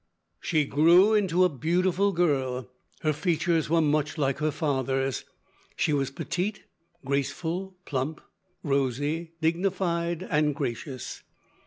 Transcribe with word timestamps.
She 0.39 0.65
grew 0.65 1.13
into 1.13 1.43
a 1.43 1.47
beautiful 1.49 2.11
girl. 2.11 2.71
Her 3.01 3.13
features 3.13 3.69
were 3.69 3.81
much 3.81 4.17
like 4.17 4.39
her 4.39 4.49
father's. 4.49 5.25
She 5.75 5.93
was 5.93 6.09
petite, 6.09 6.63
graceful, 7.05 7.75
plump, 7.85 8.19
rosy, 8.63 9.33
dignified, 9.41 10.23
and 10.27 10.55
gracious. 10.55 11.21